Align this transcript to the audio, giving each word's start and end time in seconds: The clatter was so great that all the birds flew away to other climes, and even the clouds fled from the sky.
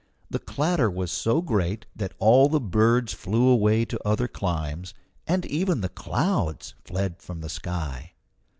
The 0.31 0.39
clatter 0.39 0.89
was 0.89 1.11
so 1.11 1.43
great 1.43 1.85
that 1.95 2.15
all 2.17 2.49
the 2.49 2.59
birds 2.59 3.13
flew 3.13 3.47
away 3.47 3.85
to 3.85 4.03
other 4.03 4.27
climes, 4.27 4.95
and 5.27 5.45
even 5.45 5.81
the 5.81 5.89
clouds 5.89 6.73
fled 6.83 7.21
from 7.21 7.41
the 7.41 7.49
sky. 7.49 8.13